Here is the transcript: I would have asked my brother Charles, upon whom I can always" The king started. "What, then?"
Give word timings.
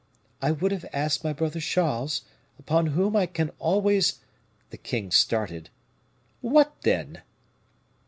I 0.41 0.49
would 0.49 0.71
have 0.71 0.87
asked 0.93 1.23
my 1.23 1.31
brother 1.31 1.59
Charles, 1.59 2.23
upon 2.57 2.87
whom 2.87 3.15
I 3.15 3.27
can 3.27 3.51
always" 3.59 4.17
The 4.71 4.77
king 4.77 5.11
started. 5.11 5.69
"What, 6.41 6.73
then?" 6.81 7.21